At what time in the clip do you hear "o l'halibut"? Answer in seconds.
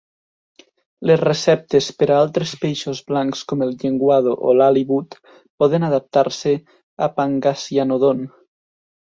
4.49-5.19